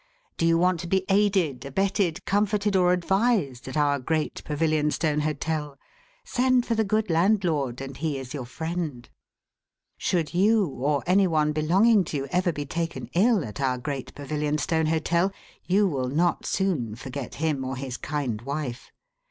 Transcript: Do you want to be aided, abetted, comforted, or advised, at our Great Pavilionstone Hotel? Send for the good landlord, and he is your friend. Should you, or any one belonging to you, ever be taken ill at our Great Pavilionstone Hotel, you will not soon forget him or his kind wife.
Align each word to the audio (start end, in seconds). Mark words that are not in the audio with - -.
Do 0.35 0.47
you 0.47 0.57
want 0.57 0.79
to 0.79 0.87
be 0.87 1.05
aided, 1.09 1.63
abetted, 1.63 2.25
comforted, 2.25 2.75
or 2.75 2.91
advised, 2.91 3.67
at 3.67 3.77
our 3.77 3.99
Great 3.99 4.43
Pavilionstone 4.43 5.19
Hotel? 5.21 5.77
Send 6.23 6.65
for 6.65 6.73
the 6.73 6.83
good 6.83 7.11
landlord, 7.11 7.81
and 7.81 7.95
he 7.95 8.17
is 8.17 8.33
your 8.33 8.47
friend. 8.47 9.07
Should 9.99 10.33
you, 10.33 10.65
or 10.65 11.03
any 11.05 11.27
one 11.27 11.51
belonging 11.51 12.03
to 12.05 12.17
you, 12.17 12.25
ever 12.31 12.51
be 12.51 12.65
taken 12.65 13.11
ill 13.13 13.45
at 13.45 13.61
our 13.61 13.77
Great 13.77 14.15
Pavilionstone 14.15 14.87
Hotel, 14.87 15.31
you 15.65 15.87
will 15.87 16.09
not 16.09 16.47
soon 16.47 16.95
forget 16.95 17.35
him 17.35 17.63
or 17.63 17.75
his 17.75 17.97
kind 17.97 18.41
wife. 18.41 18.91